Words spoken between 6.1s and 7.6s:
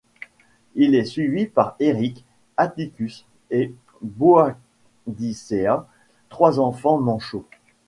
trois enfants manchots.